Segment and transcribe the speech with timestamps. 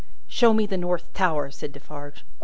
[0.27, 2.25] "Show me the North Tower!" said Defarge.